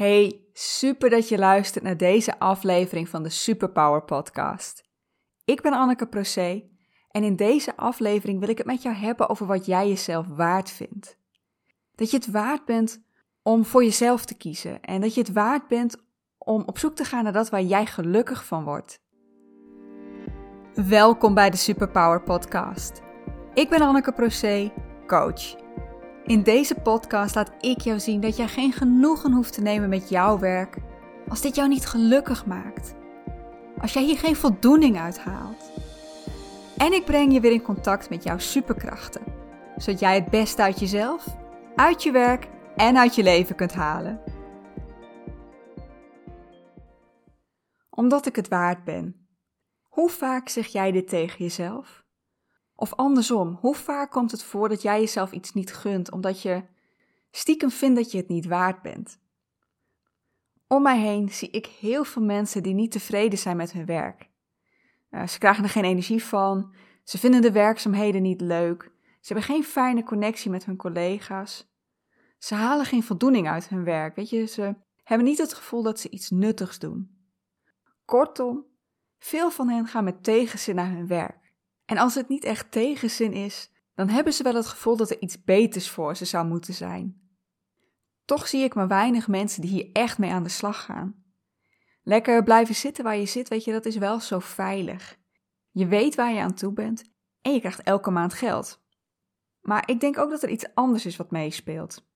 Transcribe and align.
Hey, 0.00 0.40
super 0.52 1.10
dat 1.10 1.28
je 1.28 1.38
luistert 1.38 1.84
naar 1.84 1.96
deze 1.96 2.38
aflevering 2.38 3.08
van 3.08 3.22
de 3.22 3.28
Superpower 3.28 4.02
Podcast. 4.02 4.82
Ik 5.44 5.60
ben 5.60 5.72
Anneke 5.72 6.06
Procé 6.06 6.62
en 7.10 7.24
in 7.24 7.36
deze 7.36 7.76
aflevering 7.76 8.40
wil 8.40 8.48
ik 8.48 8.58
het 8.58 8.66
met 8.66 8.82
jou 8.82 8.96
hebben 8.96 9.28
over 9.28 9.46
wat 9.46 9.66
jij 9.66 9.88
jezelf 9.88 10.26
waard 10.26 10.70
vindt. 10.70 11.18
Dat 11.94 12.10
je 12.10 12.16
het 12.16 12.30
waard 12.30 12.64
bent 12.64 13.02
om 13.42 13.64
voor 13.64 13.84
jezelf 13.84 14.24
te 14.24 14.34
kiezen 14.34 14.80
en 14.80 15.00
dat 15.00 15.14
je 15.14 15.20
het 15.20 15.32
waard 15.32 15.68
bent 15.68 15.96
om 16.38 16.62
op 16.66 16.78
zoek 16.78 16.94
te 16.94 17.04
gaan 17.04 17.22
naar 17.24 17.32
dat 17.32 17.50
waar 17.50 17.62
jij 17.62 17.86
gelukkig 17.86 18.44
van 18.44 18.64
wordt. 18.64 19.00
Welkom 20.74 21.34
bij 21.34 21.50
de 21.50 21.56
Superpower 21.56 22.22
Podcast. 22.22 23.00
Ik 23.54 23.68
ben 23.68 23.80
Anneke 23.80 24.12
Procé, 24.12 24.72
coach. 25.06 25.69
In 26.30 26.42
deze 26.42 26.74
podcast 26.74 27.34
laat 27.34 27.52
ik 27.60 27.80
jou 27.80 28.00
zien 28.00 28.20
dat 28.20 28.36
jij 28.36 28.48
geen 28.48 28.72
genoegen 28.72 29.32
hoeft 29.32 29.52
te 29.52 29.60
nemen 29.60 29.88
met 29.88 30.08
jouw 30.08 30.38
werk 30.38 30.76
als 31.28 31.40
dit 31.40 31.54
jou 31.54 31.68
niet 31.68 31.86
gelukkig 31.86 32.46
maakt. 32.46 32.94
Als 33.80 33.92
jij 33.92 34.02
hier 34.02 34.18
geen 34.18 34.36
voldoening 34.36 34.98
uit 34.98 35.18
haalt. 35.18 35.70
En 36.76 36.92
ik 36.92 37.04
breng 37.04 37.32
je 37.32 37.40
weer 37.40 37.52
in 37.52 37.62
contact 37.62 38.10
met 38.10 38.22
jouw 38.22 38.38
superkrachten, 38.38 39.22
zodat 39.76 40.00
jij 40.00 40.14
het 40.14 40.30
beste 40.30 40.62
uit 40.62 40.80
jezelf, 40.80 41.26
uit 41.76 42.02
je 42.02 42.10
werk 42.10 42.48
en 42.76 42.98
uit 42.98 43.14
je 43.14 43.22
leven 43.22 43.56
kunt 43.56 43.74
halen. 43.74 44.20
Omdat 47.90 48.26
ik 48.26 48.36
het 48.36 48.48
waard 48.48 48.84
ben. 48.84 49.28
Hoe 49.88 50.10
vaak 50.10 50.48
zeg 50.48 50.66
jij 50.66 50.92
dit 50.92 51.08
tegen 51.08 51.38
jezelf? 51.38 51.99
Of 52.80 52.94
andersom, 52.94 53.58
hoe 53.60 53.74
vaak 53.74 54.10
komt 54.10 54.30
het 54.30 54.42
voor 54.42 54.68
dat 54.68 54.82
jij 54.82 55.00
jezelf 55.00 55.32
iets 55.32 55.52
niet 55.52 55.74
gunt 55.74 56.10
omdat 56.10 56.42
je 56.42 56.62
stiekem 57.30 57.70
vindt 57.70 57.96
dat 57.96 58.10
je 58.10 58.18
het 58.18 58.28
niet 58.28 58.46
waard 58.46 58.82
bent? 58.82 59.18
Om 60.66 60.82
mij 60.82 60.98
heen 60.98 61.28
zie 61.28 61.50
ik 61.50 61.66
heel 61.66 62.04
veel 62.04 62.22
mensen 62.22 62.62
die 62.62 62.74
niet 62.74 62.90
tevreden 62.90 63.38
zijn 63.38 63.56
met 63.56 63.72
hun 63.72 63.86
werk. 63.86 64.28
Uh, 65.10 65.26
ze 65.26 65.38
krijgen 65.38 65.64
er 65.64 65.70
geen 65.70 65.84
energie 65.84 66.24
van, 66.24 66.74
ze 67.04 67.18
vinden 67.18 67.42
de 67.42 67.52
werkzaamheden 67.52 68.22
niet 68.22 68.40
leuk, 68.40 68.82
ze 69.20 69.32
hebben 69.32 69.54
geen 69.54 69.64
fijne 69.64 70.02
connectie 70.02 70.50
met 70.50 70.64
hun 70.64 70.76
collega's. 70.76 71.72
Ze 72.38 72.54
halen 72.54 72.86
geen 72.86 73.02
voldoening 73.02 73.48
uit 73.48 73.68
hun 73.68 73.84
werk, 73.84 74.16
weet 74.16 74.30
je, 74.30 74.46
ze 74.46 74.74
hebben 75.02 75.26
niet 75.26 75.38
het 75.38 75.54
gevoel 75.54 75.82
dat 75.82 76.00
ze 76.00 76.10
iets 76.10 76.30
nuttigs 76.30 76.78
doen. 76.78 77.10
Kortom, 78.04 78.64
veel 79.18 79.50
van 79.50 79.68
hen 79.68 79.86
gaan 79.86 80.04
met 80.04 80.24
tegenzin 80.24 80.74
naar 80.74 80.90
hun 80.90 81.06
werk. 81.06 81.39
En 81.90 81.98
als 81.98 82.14
het 82.14 82.28
niet 82.28 82.44
echt 82.44 82.70
tegenzin 82.70 83.32
is, 83.32 83.70
dan 83.94 84.08
hebben 84.08 84.32
ze 84.32 84.42
wel 84.42 84.54
het 84.54 84.66
gevoel 84.66 84.96
dat 84.96 85.10
er 85.10 85.20
iets 85.20 85.44
beters 85.44 85.90
voor 85.90 86.16
ze 86.16 86.24
zou 86.24 86.46
moeten 86.46 86.74
zijn. 86.74 87.20
Toch 88.24 88.48
zie 88.48 88.62
ik 88.62 88.74
maar 88.74 88.88
weinig 88.88 89.28
mensen 89.28 89.62
die 89.62 89.70
hier 89.70 89.90
echt 89.92 90.18
mee 90.18 90.30
aan 90.30 90.42
de 90.42 90.48
slag 90.48 90.84
gaan. 90.84 91.24
Lekker 92.02 92.42
blijven 92.42 92.74
zitten 92.74 93.04
waar 93.04 93.16
je 93.16 93.26
zit, 93.26 93.48
weet 93.48 93.64
je, 93.64 93.72
dat 93.72 93.86
is 93.86 93.96
wel 93.96 94.20
zo 94.20 94.38
veilig. 94.38 95.18
Je 95.70 95.86
weet 95.86 96.14
waar 96.14 96.32
je 96.32 96.40
aan 96.40 96.54
toe 96.54 96.72
bent 96.72 97.04
en 97.42 97.52
je 97.52 97.58
krijgt 97.58 97.82
elke 97.82 98.10
maand 98.10 98.34
geld. 98.34 98.82
Maar 99.60 99.88
ik 99.88 100.00
denk 100.00 100.18
ook 100.18 100.30
dat 100.30 100.42
er 100.42 100.50
iets 100.50 100.74
anders 100.74 101.06
is 101.06 101.16
wat 101.16 101.30
meespeelt. 101.30 102.08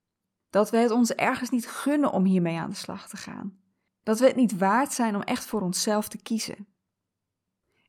Dat 0.51 0.71
we 0.71 0.77
het 0.77 0.91
ons 0.91 1.13
ergens 1.13 1.51
niet 1.51 1.69
gunnen 1.69 2.13
om 2.13 2.25
hiermee 2.25 2.59
aan 2.59 2.71
de 2.71 2.77
slag 2.77 3.09
te 3.09 3.17
gaan. 3.17 3.59
Dat 4.03 4.19
we 4.19 4.27
het 4.27 4.37
niet 4.37 4.59
waard 4.59 4.93
zijn 4.93 5.15
om 5.15 5.23
echt 5.23 5.45
voor 5.45 5.61
onszelf 5.61 6.09
te 6.09 6.23
kiezen. 6.23 6.74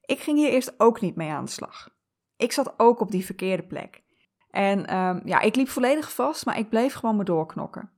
Ik 0.05 0.19
ging 0.19 0.37
hier 0.37 0.49
eerst 0.49 0.79
ook 0.79 1.01
niet 1.01 1.15
mee 1.15 1.29
aan 1.29 1.45
de 1.45 1.51
slag. 1.51 1.89
Ik 2.35 2.51
zat 2.51 2.73
ook 2.77 2.99
op 2.99 3.11
die 3.11 3.25
verkeerde 3.25 3.63
plek. 3.63 4.03
En 4.49 4.97
um, 4.97 5.21
ja, 5.25 5.39
ik 5.39 5.55
liep 5.55 5.67
volledig 5.69 6.13
vast, 6.13 6.45
maar 6.45 6.57
ik 6.57 6.69
bleef 6.69 6.93
gewoon 6.93 7.15
me 7.15 7.23
doorknokken. 7.23 7.91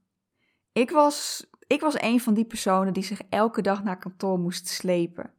Ik 0.72 0.92
was, 0.92 1.48
ik 1.68 1.82
was 1.82 2.02
een 2.02 2.20
van 2.20 2.34
die 2.34 2.46
personen 2.46 2.94
die 2.94 3.04
zich 3.04 3.22
elke 3.30 3.62
dag 3.62 3.84
naar 3.84 4.00
kantoor 4.00 4.40
moest 4.40 4.68
slepen. 4.68 5.34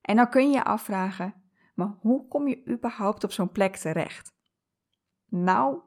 En 0.00 0.16
dan 0.16 0.28
kun 0.28 0.50
je 0.50 0.56
je 0.56 0.64
afvragen, 0.64 1.34
maar 1.74 1.94
hoe 2.00 2.28
kom 2.28 2.48
je 2.48 2.68
überhaupt 2.68 3.24
op 3.24 3.32
zo'n 3.32 3.52
plek 3.52 3.76
terecht? 3.76 4.34
Nou, 5.28 5.80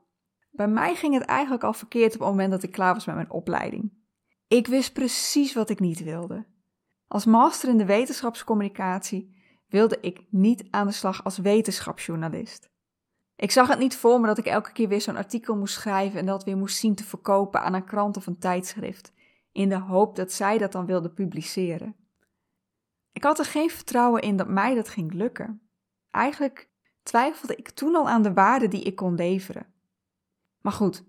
bij 0.52 0.68
mij 0.68 0.96
ging 0.96 1.14
het 1.14 1.24
eigenlijk 1.24 1.64
al 1.64 1.74
verkeerd 1.74 2.14
op 2.14 2.20
het 2.20 2.30
moment 2.30 2.52
dat 2.52 2.64
ik 2.64 2.72
klaar 2.72 2.94
was 2.94 3.06
met 3.06 3.16
mijn 3.16 3.32
opleiding. 3.32 3.94
Ik 4.48 4.68
wist 4.68 4.94
precies 4.94 5.54
wat 5.54 5.70
ik 5.70 5.80
niet 5.80 6.04
wilde. 6.04 6.46
Als 7.08 7.26
master 7.26 7.70
in 7.70 7.78
de 7.78 7.86
wetenschapscommunicatie 7.86 9.38
wilde 9.70 9.98
ik 10.02 10.26
niet 10.30 10.64
aan 10.70 10.88
de 10.88 10.94
slag 10.94 11.24
als 11.24 11.38
wetenschapsjournalist. 11.38 12.70
Ik 13.36 13.52
zag 13.52 13.68
het 13.68 13.80
niet 13.80 13.96
voor 13.96 14.20
me 14.20 14.28
dat 14.28 14.38
ik 14.38 14.46
elke 14.46 14.72
keer 14.72 14.88
weer 14.88 15.02
zo'n 15.02 15.16
artikel 15.16 15.56
moest 15.56 15.74
schrijven 15.74 16.20
en 16.20 16.26
dat 16.26 16.44
weer 16.44 16.58
moest 16.58 16.78
zien 16.78 16.96
te 16.96 17.04
verkopen 17.04 17.62
aan 17.62 17.74
een 17.74 17.86
krant 17.86 18.18
of 18.18 18.28
een 18.28 18.38
tijdschrift, 18.38 19.14
in 19.52 19.70
de 19.70 19.80
hoop 19.80 20.16
dat 20.16 20.32
zij 20.32 20.58
dat 20.58 20.72
dan 20.72 20.86
wilde 20.86 21.10
publiceren. 21.10 21.96
Ik 23.12 23.24
had 23.24 23.40
er 23.40 23.46
geen 23.46 23.70
vertrouwen 23.70 24.22
in 24.22 24.38
dat 24.38 24.48
mij 24.48 24.76
dat 24.76 24.90
ging 24.90 25.14
lukken. 25.14 25.62
Eigenlijk 26.12 26.70
twijfelde 27.04 27.56
ik 27.56 27.70
toen 27.70 27.96
al 27.96 28.10
aan 28.10 28.22
de 28.22 28.34
waarde 28.34 28.68
die 28.68 28.84
ik 28.84 28.96
kon 28.96 29.16
leveren. 29.16 29.74
Maar 30.62 30.74
goed, 30.74 31.04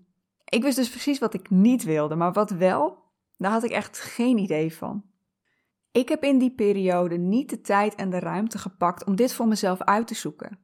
ik 0.45 0.63
wist 0.63 0.75
dus 0.75 0.89
precies 0.89 1.19
wat 1.19 1.33
ik 1.33 1.49
niet 1.49 1.83
wilde, 1.83 2.15
maar 2.15 2.33
wat 2.33 2.49
wel, 2.49 3.03
daar 3.37 3.51
had 3.51 3.63
ik 3.63 3.71
echt 3.71 3.99
geen 3.99 4.37
idee 4.37 4.75
van. 4.75 5.10
Ik 5.91 6.09
heb 6.09 6.23
in 6.23 6.37
die 6.37 6.55
periode 6.55 7.17
niet 7.17 7.49
de 7.49 7.61
tijd 7.61 7.95
en 7.95 8.09
de 8.09 8.19
ruimte 8.19 8.57
gepakt 8.57 9.03
om 9.03 9.15
dit 9.15 9.33
voor 9.33 9.47
mezelf 9.47 9.81
uit 9.81 10.07
te 10.07 10.15
zoeken. 10.15 10.59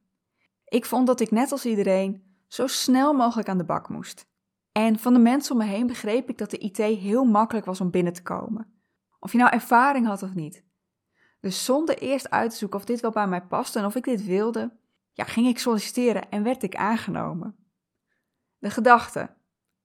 Ik 0.64 0.84
vond 0.84 1.06
dat 1.06 1.20
ik 1.20 1.30
net 1.30 1.52
als 1.52 1.66
iedereen 1.66 2.42
zo 2.46 2.66
snel 2.66 3.12
mogelijk 3.12 3.48
aan 3.48 3.58
de 3.58 3.64
bak 3.64 3.88
moest. 3.88 4.26
En 4.72 4.98
van 4.98 5.12
de 5.12 5.18
mensen 5.18 5.52
om 5.52 5.58
me 5.58 5.64
heen 5.64 5.86
begreep 5.86 6.28
ik 6.28 6.38
dat 6.38 6.50
de 6.50 6.58
IT 6.58 6.76
heel 6.76 7.24
makkelijk 7.24 7.66
was 7.66 7.80
om 7.80 7.90
binnen 7.90 8.12
te 8.12 8.22
komen. 8.22 8.72
Of 9.20 9.32
je 9.32 9.38
nou 9.38 9.50
ervaring 9.52 10.06
had 10.06 10.22
of 10.22 10.34
niet. 10.34 10.64
Dus 11.40 11.64
zonder 11.64 11.98
eerst 11.98 12.30
uit 12.30 12.50
te 12.50 12.56
zoeken 12.56 12.78
of 12.78 12.84
dit 12.84 13.00
wel 13.00 13.10
bij 13.10 13.26
mij 13.26 13.42
paste 13.42 13.78
en 13.78 13.84
of 13.84 13.94
ik 13.94 14.04
dit 14.04 14.24
wilde, 14.24 14.76
ja, 15.12 15.24
ging 15.24 15.46
ik 15.46 15.58
solliciteren 15.58 16.30
en 16.30 16.42
werd 16.42 16.62
ik 16.62 16.76
aangenomen. 16.76 17.56
De 18.58 18.70
gedachte: 18.70 19.34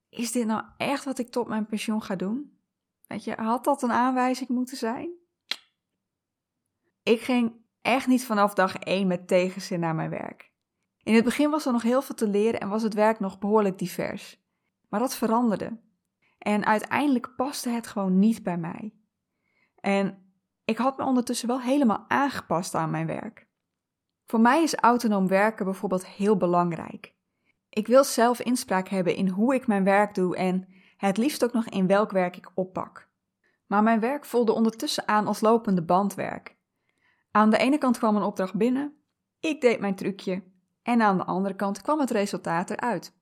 is 0.08 0.32
dit 0.32 0.46
nou 0.46 0.64
echt 0.76 1.04
wat 1.04 1.18
ik 1.18 1.30
tot 1.30 1.48
mijn 1.48 1.66
pensioen 1.66 2.02
ga 2.02 2.16
doen? 2.16 2.58
Weet 3.06 3.24
je, 3.24 3.34
had 3.34 3.64
dat 3.64 3.82
een 3.82 3.92
aanwijzing 3.92 4.48
moeten 4.48 4.76
zijn? 4.76 5.22
Ik 7.04 7.20
ging 7.20 7.52
echt 7.82 8.06
niet 8.06 8.24
vanaf 8.24 8.54
dag 8.54 8.76
één 8.76 9.06
met 9.06 9.28
tegenzin 9.28 9.80
naar 9.80 9.94
mijn 9.94 10.10
werk. 10.10 10.52
In 11.02 11.14
het 11.14 11.24
begin 11.24 11.50
was 11.50 11.66
er 11.66 11.72
nog 11.72 11.82
heel 11.82 12.02
veel 12.02 12.14
te 12.14 12.28
leren 12.28 12.60
en 12.60 12.68
was 12.68 12.82
het 12.82 12.94
werk 12.94 13.20
nog 13.20 13.38
behoorlijk 13.38 13.78
divers. 13.78 14.42
Maar 14.88 15.00
dat 15.00 15.16
veranderde. 15.16 15.78
En 16.38 16.66
uiteindelijk 16.66 17.32
paste 17.36 17.68
het 17.68 17.86
gewoon 17.86 18.18
niet 18.18 18.42
bij 18.42 18.56
mij. 18.56 18.94
En 19.80 20.34
ik 20.64 20.78
had 20.78 20.96
me 20.96 21.04
ondertussen 21.04 21.48
wel 21.48 21.60
helemaal 21.60 22.04
aangepast 22.08 22.74
aan 22.74 22.90
mijn 22.90 23.06
werk. 23.06 23.46
Voor 24.24 24.40
mij 24.40 24.62
is 24.62 24.74
autonoom 24.74 25.28
werken 25.28 25.64
bijvoorbeeld 25.64 26.06
heel 26.06 26.36
belangrijk. 26.36 27.14
Ik 27.68 27.86
wil 27.86 28.04
zelf 28.04 28.40
inspraak 28.40 28.88
hebben 28.88 29.16
in 29.16 29.28
hoe 29.28 29.54
ik 29.54 29.66
mijn 29.66 29.84
werk 29.84 30.14
doe 30.14 30.36
en 30.36 30.68
het 30.96 31.16
liefst 31.16 31.44
ook 31.44 31.52
nog 31.52 31.68
in 31.68 31.86
welk 31.86 32.10
werk 32.10 32.36
ik 32.36 32.50
oppak. 32.54 33.08
Maar 33.66 33.82
mijn 33.82 34.00
werk 34.00 34.24
voelde 34.24 34.52
ondertussen 34.52 35.08
aan 35.08 35.26
als 35.26 35.40
lopende 35.40 35.82
bandwerk. 35.82 36.56
Aan 37.36 37.50
de 37.50 37.56
ene 37.56 37.78
kant 37.78 37.98
kwam 37.98 38.16
een 38.16 38.22
opdracht 38.22 38.54
binnen, 38.54 38.94
ik 39.40 39.60
deed 39.60 39.80
mijn 39.80 39.94
trucje 39.94 40.42
en 40.82 41.02
aan 41.02 41.16
de 41.16 41.24
andere 41.24 41.54
kant 41.54 41.82
kwam 41.82 42.00
het 42.00 42.10
resultaat 42.10 42.70
eruit. 42.70 43.14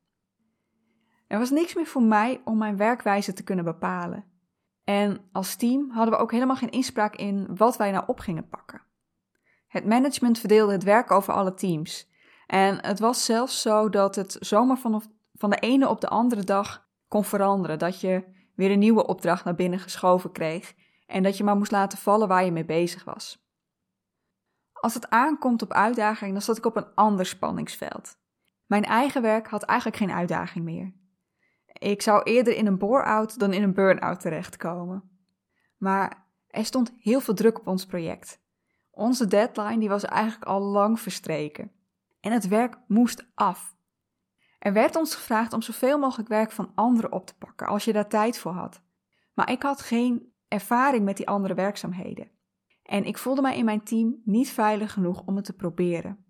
Er 1.27 1.39
was 1.39 1.51
niks 1.51 1.75
meer 1.75 1.87
voor 1.87 2.03
mij 2.03 2.41
om 2.45 2.59
mijn 2.59 2.77
werkwijze 2.77 3.33
te 3.33 3.43
kunnen 3.43 3.65
bepalen. 3.65 4.25
En 4.85 5.29
als 5.33 5.57
team 5.57 5.91
hadden 5.91 6.15
we 6.15 6.21
ook 6.21 6.31
helemaal 6.31 6.57
geen 6.57 6.71
inspraak 6.71 7.17
in 7.17 7.57
wat 7.57 7.77
wij 7.77 7.91
nou 7.91 8.05
op 8.07 8.19
gingen 8.19 8.49
pakken. 8.49 8.83
Het 9.69 9.87
management 9.87 10.39
verdeelde 10.39 10.73
het 10.73 10.85
werk 10.85 11.11
over 11.11 11.35
alle 11.35 11.55
teams. 11.55 12.11
En 12.47 12.87
het 12.87 12.99
was 12.99 13.25
zelfs 13.25 13.63
zo 13.63 13.89
dat 13.89 14.15
het 14.15 14.37
zomaar 14.41 14.79
van, 14.79 15.03
de 15.33 15.57
ene 15.57 15.89
op 15.89 16.01
de 16.01 16.09
andere 16.09 16.45
dag 16.45 16.89
kon 17.09 17.25
veranderen. 17.25 17.79
Dat 17.79 18.01
je 18.01 18.25
weer 18.55 18.71
een 18.71 18.79
nieuwe 18.79 19.07
opdracht 19.07 19.45
naar 19.45 19.55
binnen 19.55 19.79
geschoven 19.79 20.33
kreeg 20.33 20.75
en 21.07 21.23
dat 21.23 21.37
je 21.37 21.45
maar 21.45 21.57
moest 21.57 21.73
laten 21.73 21.99
vallen 21.99 22.29
waar 22.29 22.45
je 22.45 22.53
mee 22.53 22.65
bezig 22.65 23.05
was. 23.05 23.43
Als 24.83 24.95
het 24.95 25.11
aankomt 25.11 25.63
op 25.63 25.73
uitdaging, 25.73 26.33
dan 26.33 26.43
zat 26.43 26.57
ik 26.57 26.67
op 26.67 26.77
een 26.77 26.95
ander 26.95 27.27
spanningsveld. 27.27 28.17
Mijn 28.67 28.85
eigen 28.85 29.23
werk 29.23 29.47
had 29.47 29.63
eigenlijk 29.63 29.99
geen 29.99 30.11
uitdaging 30.11 30.65
meer. 30.65 30.93
Ik 31.67 32.03
zou 32.03 32.23
eerder 32.23 32.57
in 32.57 32.67
een 32.67 32.79
bore-out 32.79 33.39
dan 33.39 33.53
in 33.53 33.63
een 33.63 33.75
burn-out 33.75 34.21
terechtkomen. 34.21 35.11
Maar 35.77 36.27
er 36.47 36.65
stond 36.65 36.95
heel 36.99 37.21
veel 37.21 37.35
druk 37.35 37.59
op 37.59 37.67
ons 37.67 37.87
project. 37.87 38.41
Onze 38.91 39.27
deadline 39.27 39.79
die 39.79 39.89
was 39.89 40.05
eigenlijk 40.05 40.45
al 40.45 40.61
lang 40.61 41.01
verstreken. 41.01 41.73
En 42.21 42.33
het 42.33 42.49
werk 42.49 42.77
moest 42.87 43.27
af. 43.35 43.77
Er 44.59 44.73
werd 44.73 44.97
ons 44.97 45.15
gevraagd 45.15 45.53
om 45.53 45.63
zoveel 45.63 45.99
mogelijk 45.99 46.29
werk 46.29 46.53
van 46.53 46.73
anderen 46.75 47.13
op 47.13 47.27
te 47.27 47.37
pakken 47.39 47.67
als 47.67 47.85
je 47.85 47.93
daar 47.93 48.09
tijd 48.09 48.39
voor 48.39 48.53
had. 48.53 48.83
Maar 49.35 49.51
ik 49.51 49.63
had 49.63 49.81
geen 49.81 50.33
ervaring 50.49 51.05
met 51.05 51.17
die 51.17 51.29
andere 51.29 51.55
werkzaamheden. 51.55 52.31
En 52.83 53.05
ik 53.05 53.19
voelde 53.19 53.43
mij 53.43 53.57
in 53.57 53.65
mijn 53.65 53.83
team 53.83 54.21
niet 54.25 54.51
veilig 54.51 54.93
genoeg 54.93 55.23
om 55.27 55.37
het 55.37 55.45
te 55.45 55.53
proberen. 55.53 56.25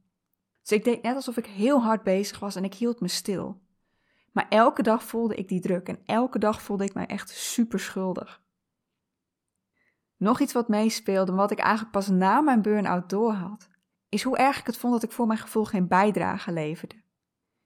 Dus 0.61 0.73
ik 0.73 0.85
deed 0.85 1.03
net 1.03 1.15
alsof 1.15 1.37
ik 1.37 1.47
heel 1.47 1.83
hard 1.83 2.03
bezig 2.03 2.39
was 2.39 2.57
en 2.57 2.65
ik 2.65 2.75
hield 2.75 3.01
me 3.01 3.09
stil. 3.09 3.61
Maar 4.33 4.49
elke 4.49 4.83
dag 4.83 5.05
voelde 5.05 5.35
ik 5.35 5.49
die 5.49 5.61
druk 5.61 5.89
en 5.89 6.03
elke 6.05 6.39
dag 6.39 6.63
voelde 6.63 6.85
ik 6.85 6.95
mij 6.95 7.07
echt 7.07 7.31
super 7.31 7.81
schuldig. 7.81 8.43
Nog 10.17 10.41
iets 10.41 10.53
wat 10.53 10.69
meespeelde, 10.69 11.33
wat 11.33 11.51
ik 11.51 11.59
eigenlijk 11.59 11.93
pas 11.93 12.09
na 12.09 12.41
mijn 12.41 12.63
burn-out 12.63 13.11
doorhad, 13.11 13.69
is 14.09 14.23
hoe 14.23 14.37
erg 14.37 14.59
ik 14.59 14.67
het 14.67 14.77
vond 14.77 14.93
dat 14.93 15.03
ik 15.03 15.13
voor 15.13 15.27
mijn 15.27 15.39
gevoel 15.39 15.65
geen 15.65 15.89
bijdrage 15.89 16.53
leverde. 16.53 17.03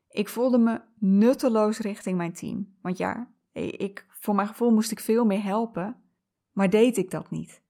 Ik 0.08 0.28
voelde 0.28 0.58
me 0.58 0.80
nutteloos 0.98 1.78
richting 1.78 2.16
mijn 2.16 2.32
team. 2.32 2.76
Want 2.82 2.96
ja, 2.96 3.30
ik, 3.52 4.06
voor 4.08 4.34
mijn 4.34 4.48
gevoel 4.48 4.70
moest 4.70 4.90
ik 4.90 5.00
veel 5.00 5.24
meer 5.24 5.42
helpen, 5.42 6.02
maar 6.52 6.70
deed 6.70 6.96
ik 6.96 7.10
dat 7.10 7.30
niet. 7.30 7.62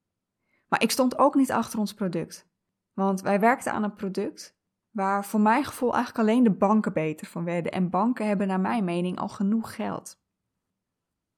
Maar 0.69 0.83
ik 0.83 0.91
stond 0.91 1.19
ook 1.19 1.35
niet 1.35 1.53
achter 1.53 1.79
ons 1.79 1.95
product. 1.95 2.49
Want 2.93 3.21
wij 3.21 3.41
werkten 3.41 3.73
aan 3.73 3.83
een 3.83 3.95
product 3.95 4.59
waar 4.91 5.25
voor 5.25 5.41
mijn 5.41 5.65
gevoel 5.65 5.95
eigenlijk 5.95 6.29
alleen 6.29 6.43
de 6.43 6.51
banken 6.51 6.93
beter 6.93 7.27
van 7.27 7.45
werden. 7.45 7.73
En 7.73 7.91
banken 7.91 8.27
hebben 8.27 8.47
naar 8.47 8.61
mijn 8.61 8.85
mening 8.85 9.19
al 9.19 9.29
genoeg 9.29 9.75
geld. 9.75 10.21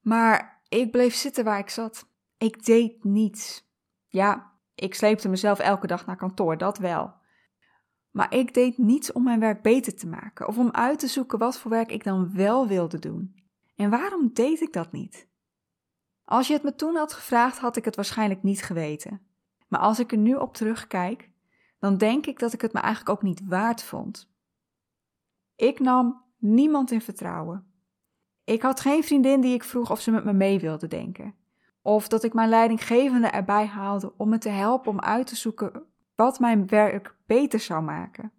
Maar 0.00 0.62
ik 0.68 0.90
bleef 0.90 1.14
zitten 1.14 1.44
waar 1.44 1.58
ik 1.58 1.70
zat. 1.70 2.10
Ik 2.36 2.64
deed 2.64 3.04
niets. 3.04 3.72
Ja, 4.06 4.52
ik 4.74 4.94
sleepte 4.94 5.28
mezelf 5.28 5.58
elke 5.58 5.86
dag 5.86 6.06
naar 6.06 6.16
kantoor, 6.16 6.58
dat 6.58 6.78
wel. 6.78 7.14
Maar 8.10 8.34
ik 8.34 8.54
deed 8.54 8.78
niets 8.78 9.12
om 9.12 9.22
mijn 9.22 9.40
werk 9.40 9.62
beter 9.62 9.96
te 9.96 10.06
maken 10.06 10.48
of 10.48 10.58
om 10.58 10.70
uit 10.70 10.98
te 10.98 11.06
zoeken 11.06 11.38
wat 11.38 11.58
voor 11.58 11.70
werk 11.70 11.92
ik 11.92 12.04
dan 12.04 12.34
wel 12.34 12.68
wilde 12.68 12.98
doen. 12.98 13.34
En 13.76 13.90
waarom 13.90 14.30
deed 14.32 14.60
ik 14.60 14.72
dat 14.72 14.92
niet? 14.92 15.28
Als 16.28 16.46
je 16.46 16.52
het 16.52 16.62
me 16.62 16.74
toen 16.74 16.96
had 16.96 17.12
gevraagd, 17.12 17.58
had 17.58 17.76
ik 17.76 17.84
het 17.84 17.96
waarschijnlijk 17.96 18.42
niet 18.42 18.62
geweten. 18.62 19.20
Maar 19.68 19.80
als 19.80 19.98
ik 19.98 20.12
er 20.12 20.18
nu 20.18 20.34
op 20.34 20.54
terugkijk, 20.54 21.30
dan 21.78 21.96
denk 21.96 22.26
ik 22.26 22.38
dat 22.38 22.52
ik 22.52 22.60
het 22.60 22.72
me 22.72 22.80
eigenlijk 22.80 23.10
ook 23.16 23.22
niet 23.22 23.46
waard 23.46 23.82
vond. 23.82 24.30
Ik 25.56 25.80
nam 25.80 26.22
niemand 26.36 26.90
in 26.90 27.00
vertrouwen. 27.00 27.72
Ik 28.44 28.62
had 28.62 28.80
geen 28.80 29.04
vriendin 29.04 29.40
die 29.40 29.54
ik 29.54 29.64
vroeg 29.64 29.90
of 29.90 30.00
ze 30.00 30.10
met 30.10 30.24
me 30.24 30.32
mee 30.32 30.60
wilde 30.60 30.86
denken. 30.86 31.34
Of 31.82 32.08
dat 32.08 32.24
ik 32.24 32.34
mijn 32.34 32.48
leidinggevende 32.48 33.28
erbij 33.28 33.66
haalde 33.66 34.12
om 34.16 34.28
me 34.28 34.38
te 34.38 34.48
helpen 34.48 34.90
om 34.90 35.00
uit 35.00 35.26
te 35.26 35.36
zoeken 35.36 35.82
wat 36.14 36.38
mijn 36.38 36.66
werk 36.66 37.16
beter 37.26 37.60
zou 37.60 37.82
maken. 37.82 38.32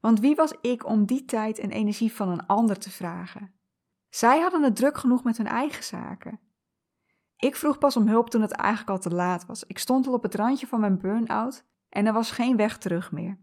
Want 0.00 0.20
wie 0.20 0.34
was 0.34 0.54
ik 0.60 0.86
om 0.86 1.06
die 1.06 1.24
tijd 1.24 1.58
en 1.58 1.70
energie 1.70 2.12
van 2.12 2.28
een 2.28 2.46
ander 2.46 2.78
te 2.78 2.90
vragen? 2.90 3.52
Zij 4.08 4.40
hadden 4.40 4.62
het 4.62 4.76
druk 4.76 4.98
genoeg 4.98 5.24
met 5.24 5.36
hun 5.36 5.46
eigen 5.46 5.84
zaken. 5.84 6.40
Ik 7.44 7.56
vroeg 7.56 7.78
pas 7.78 7.96
om 7.96 8.08
hulp 8.08 8.30
toen 8.30 8.42
het 8.42 8.52
eigenlijk 8.52 8.90
al 8.90 8.98
te 8.98 9.14
laat 9.14 9.46
was. 9.46 9.64
Ik 9.64 9.78
stond 9.78 10.06
al 10.06 10.12
op 10.12 10.22
het 10.22 10.34
randje 10.34 10.66
van 10.66 10.80
mijn 10.80 10.98
burn-out 10.98 11.64
en 11.88 12.06
er 12.06 12.12
was 12.12 12.30
geen 12.30 12.56
weg 12.56 12.78
terug 12.78 13.12
meer. 13.12 13.38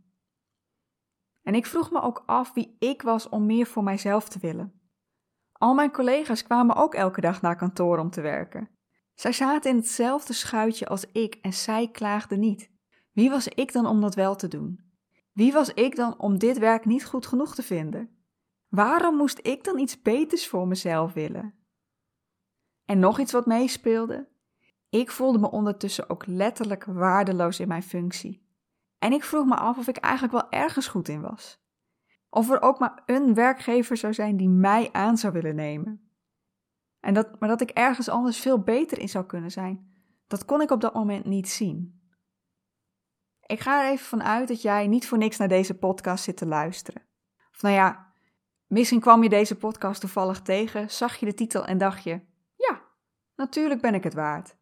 En 1.41 1.55
ik 1.55 1.65
vroeg 1.65 1.91
me 1.91 2.01
ook 2.01 2.23
af 2.25 2.53
wie 2.53 2.75
ik 2.79 3.01
was 3.01 3.29
om 3.29 3.45
meer 3.45 3.65
voor 3.65 3.83
mijzelf 3.83 4.29
te 4.29 4.39
willen. 4.39 4.81
Al 5.51 5.73
mijn 5.73 5.91
collega's 5.91 6.43
kwamen 6.43 6.75
ook 6.75 6.93
elke 6.93 7.21
dag 7.21 7.41
naar 7.41 7.55
kantoor 7.55 7.97
om 7.97 8.09
te 8.09 8.21
werken. 8.21 8.69
Zij 9.13 9.31
zaten 9.31 9.71
in 9.71 9.77
hetzelfde 9.77 10.33
schuitje 10.33 10.87
als 10.87 11.05
ik 11.11 11.35
en 11.41 11.53
zij 11.53 11.87
klaagden 11.91 12.39
niet. 12.39 12.71
Wie 13.11 13.29
was 13.29 13.47
ik 13.47 13.73
dan 13.73 13.85
om 13.85 14.01
dat 14.01 14.15
wel 14.15 14.35
te 14.35 14.47
doen? 14.47 14.79
Wie 15.33 15.53
was 15.53 15.73
ik 15.73 15.95
dan 15.95 16.19
om 16.19 16.37
dit 16.37 16.57
werk 16.57 16.85
niet 16.85 17.05
goed 17.05 17.25
genoeg 17.27 17.55
te 17.55 17.63
vinden? 17.63 18.09
Waarom 18.69 19.15
moest 19.15 19.39
ik 19.41 19.63
dan 19.63 19.79
iets 19.79 20.01
beters 20.01 20.47
voor 20.47 20.67
mezelf 20.67 21.13
willen? 21.13 21.60
En 22.91 22.99
nog 22.99 23.19
iets 23.19 23.31
wat 23.31 23.45
meespeelde. 23.45 24.27
Ik 24.89 25.11
voelde 25.11 25.39
me 25.39 25.51
ondertussen 25.51 26.09
ook 26.09 26.25
letterlijk 26.25 26.85
waardeloos 26.85 27.59
in 27.59 27.67
mijn 27.67 27.83
functie. 27.83 28.45
En 28.99 29.11
ik 29.11 29.23
vroeg 29.23 29.45
me 29.45 29.55
af 29.55 29.77
of 29.77 29.87
ik 29.87 29.97
eigenlijk 29.97 30.33
wel 30.33 30.61
ergens 30.61 30.87
goed 30.87 31.07
in 31.07 31.21
was. 31.21 31.61
Of 32.29 32.49
er 32.49 32.61
ook 32.61 32.79
maar 32.79 33.03
een 33.05 33.33
werkgever 33.33 33.97
zou 33.97 34.13
zijn 34.13 34.37
die 34.37 34.49
mij 34.49 34.89
aan 34.91 35.17
zou 35.17 35.33
willen 35.33 35.55
nemen. 35.55 36.11
En 36.99 37.13
dat, 37.13 37.39
maar 37.39 37.49
dat 37.49 37.61
ik 37.61 37.69
ergens 37.69 38.09
anders 38.09 38.39
veel 38.39 38.59
beter 38.59 38.99
in 38.99 39.09
zou 39.09 39.25
kunnen 39.25 39.51
zijn, 39.51 39.93
dat 40.27 40.45
kon 40.45 40.61
ik 40.61 40.71
op 40.71 40.81
dat 40.81 40.93
moment 40.93 41.25
niet 41.25 41.49
zien. 41.49 42.01
Ik 43.45 43.59
ga 43.59 43.83
er 43.83 43.91
even 43.91 44.05
vanuit 44.05 44.47
dat 44.47 44.61
jij 44.61 44.87
niet 44.87 45.07
voor 45.07 45.17
niks 45.17 45.37
naar 45.37 45.47
deze 45.47 45.77
podcast 45.77 46.23
zit 46.23 46.37
te 46.37 46.45
luisteren. 46.45 47.01
Of 47.51 47.61
nou 47.61 47.75
ja, 47.75 48.13
misschien 48.67 48.99
kwam 48.99 49.23
je 49.23 49.29
deze 49.29 49.57
podcast 49.57 50.01
toevallig 50.01 50.41
tegen, 50.41 50.89
zag 50.89 51.15
je 51.15 51.25
de 51.25 51.33
titel 51.33 51.65
en 51.65 51.77
dacht 51.77 52.03
je: 52.03 52.29
natuurlijk 53.41 53.81
ben 53.81 53.93
ik 53.93 54.03
het 54.03 54.13
waard. 54.13 54.55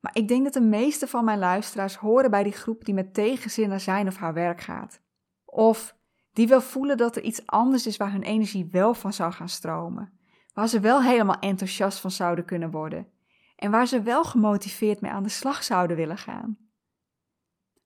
Maar 0.00 0.16
ik 0.16 0.28
denk 0.28 0.44
dat 0.44 0.52
de 0.52 0.60
meeste 0.60 1.06
van 1.06 1.24
mijn 1.24 1.38
luisteraars 1.38 1.96
horen 1.96 2.30
bij 2.30 2.42
die 2.42 2.52
groep 2.52 2.84
die 2.84 2.94
met 2.94 3.14
tegenzin 3.14 3.68
naar 3.68 3.80
zijn 3.80 4.06
of 4.06 4.16
haar 4.16 4.34
werk 4.34 4.60
gaat. 4.60 5.00
Of 5.44 5.96
die 6.32 6.48
wel 6.48 6.60
voelen 6.60 6.96
dat 6.96 7.16
er 7.16 7.22
iets 7.22 7.46
anders 7.46 7.86
is 7.86 7.96
waar 7.96 8.12
hun 8.12 8.22
energie 8.22 8.68
wel 8.70 8.94
van 8.94 9.12
zou 9.12 9.32
gaan 9.32 9.48
stromen. 9.48 10.18
Waar 10.52 10.68
ze 10.68 10.80
wel 10.80 11.02
helemaal 11.02 11.38
enthousiast 11.38 11.98
van 11.98 12.10
zouden 12.10 12.44
kunnen 12.44 12.70
worden. 12.70 13.08
En 13.56 13.70
waar 13.70 13.86
ze 13.86 14.02
wel 14.02 14.24
gemotiveerd 14.24 15.00
mee 15.00 15.10
aan 15.10 15.22
de 15.22 15.28
slag 15.28 15.64
zouden 15.64 15.96
willen 15.96 16.18
gaan. 16.18 16.58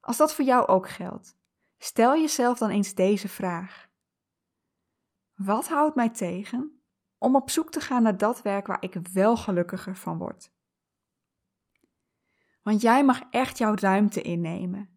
Als 0.01 0.17
dat 0.17 0.35
voor 0.35 0.45
jou 0.45 0.67
ook 0.67 0.89
geldt, 0.89 1.37
stel 1.79 2.17
jezelf 2.17 2.59
dan 2.59 2.71
eens 2.71 2.95
deze 2.95 3.29
vraag: 3.29 3.89
Wat 5.35 5.69
houdt 5.69 5.95
mij 5.95 6.09
tegen 6.09 6.78
om 7.19 7.37
op 7.37 7.51
zoek 7.51 7.71
te 7.71 7.81
gaan 7.81 8.03
naar 8.03 8.17
dat 8.17 8.43
werk 8.43 8.67
waar 8.67 8.83
ik 8.83 8.95
wel 9.13 9.37
gelukkiger 9.37 9.97
van 9.97 10.19
word? 10.19 10.51
Want 12.63 12.81
jij 12.81 13.05
mag 13.05 13.21
echt 13.31 13.59
jouw 13.59 13.75
ruimte 13.75 14.23
innemen. 14.23 14.89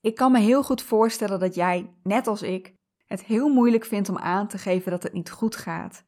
Ik 0.00 0.14
kan 0.14 0.32
me 0.32 0.38
heel 0.38 0.62
goed 0.62 0.82
voorstellen 0.82 1.40
dat 1.40 1.54
jij, 1.54 1.94
net 2.02 2.26
als 2.26 2.42
ik, 2.42 2.74
het 3.06 3.24
heel 3.24 3.48
moeilijk 3.48 3.84
vindt 3.84 4.08
om 4.08 4.18
aan 4.18 4.48
te 4.48 4.58
geven 4.58 4.90
dat 4.90 5.02
het 5.02 5.12
niet 5.12 5.30
goed 5.30 5.56
gaat. 5.56 6.04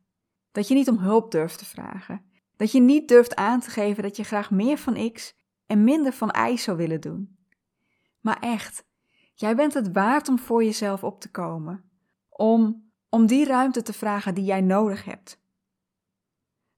Dat 0.52 0.68
je 0.68 0.74
niet 0.74 0.88
om 0.88 0.98
hulp 0.98 1.30
durft 1.30 1.58
te 1.58 1.64
vragen. 1.64 2.24
Dat 2.56 2.72
je 2.72 2.80
niet 2.80 3.08
durft 3.08 3.36
aan 3.36 3.60
te 3.60 3.70
geven 3.70 4.02
dat 4.02 4.16
je 4.16 4.24
graag 4.24 4.50
meer 4.50 4.78
van 4.78 5.12
X 5.12 5.34
en 5.66 5.84
minder 5.84 6.12
van 6.12 6.34
Y 6.50 6.56
zou 6.56 6.76
willen 6.76 7.00
doen. 7.00 7.38
Maar 8.20 8.38
echt, 8.40 8.84
jij 9.34 9.56
bent 9.56 9.74
het 9.74 9.92
waard 9.92 10.28
om 10.28 10.38
voor 10.38 10.64
jezelf 10.64 11.04
op 11.04 11.20
te 11.20 11.30
komen. 11.30 11.90
Om, 12.28 12.90
om 13.08 13.26
die 13.26 13.44
ruimte 13.44 13.82
te 13.82 13.92
vragen 13.92 14.34
die 14.34 14.44
jij 14.44 14.60
nodig 14.60 15.04
hebt. 15.04 15.40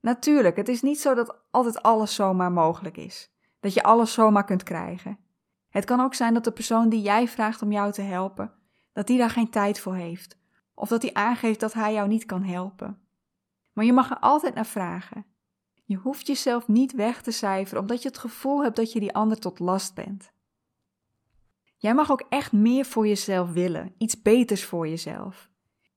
Natuurlijk, 0.01 0.55
het 0.55 0.67
is 0.67 0.81
niet 0.81 0.99
zo 0.99 1.13
dat 1.13 1.41
altijd 1.51 1.81
alles 1.81 2.15
zomaar 2.15 2.51
mogelijk 2.51 2.97
is. 2.97 3.31
Dat 3.59 3.73
je 3.73 3.83
alles 3.83 4.13
zomaar 4.13 4.45
kunt 4.45 4.63
krijgen. 4.63 5.17
Het 5.69 5.85
kan 5.85 5.99
ook 5.99 6.13
zijn 6.13 6.33
dat 6.33 6.43
de 6.43 6.51
persoon 6.51 6.89
die 6.89 7.01
jij 7.01 7.27
vraagt 7.27 7.61
om 7.61 7.71
jou 7.71 7.91
te 7.91 8.01
helpen, 8.01 8.53
dat 8.93 9.07
die 9.07 9.17
daar 9.17 9.29
geen 9.29 9.49
tijd 9.49 9.79
voor 9.79 9.95
heeft. 9.95 10.37
Of 10.73 10.89
dat 10.89 11.01
hij 11.01 11.13
aangeeft 11.13 11.59
dat 11.59 11.73
hij 11.73 11.93
jou 11.93 12.07
niet 12.07 12.25
kan 12.25 12.43
helpen. 12.43 12.99
Maar 13.73 13.85
je 13.85 13.93
mag 13.93 14.09
er 14.09 14.19
altijd 14.19 14.55
naar 14.55 14.65
vragen. 14.65 15.25
Je 15.83 15.95
hoeft 15.95 16.27
jezelf 16.27 16.67
niet 16.67 16.93
weg 16.93 17.21
te 17.21 17.31
cijferen 17.31 17.81
omdat 17.81 18.01
je 18.01 18.07
het 18.07 18.17
gevoel 18.17 18.63
hebt 18.63 18.75
dat 18.75 18.91
je 18.91 18.99
die 18.99 19.13
ander 19.13 19.39
tot 19.39 19.59
last 19.59 19.95
bent. 19.95 20.31
Jij 21.77 21.93
mag 21.93 22.11
ook 22.11 22.23
echt 22.29 22.51
meer 22.51 22.85
voor 22.85 23.07
jezelf 23.07 23.51
willen, 23.51 23.95
iets 23.97 24.21
beters 24.21 24.65
voor 24.65 24.87
jezelf. 24.87 25.49